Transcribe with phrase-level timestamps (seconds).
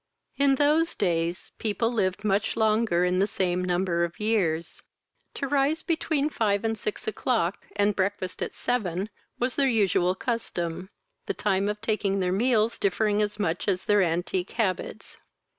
[0.35, 4.81] In those days people lived much longer in the same number of years;
[5.35, 10.89] to rise between five and six o'clock, and breakfast at seven, was their usual custom,
[11.27, 15.19] the time of taking their meals differing as much as their antique habits.